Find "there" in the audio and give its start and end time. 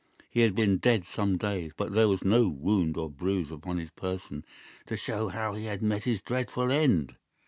1.93-2.07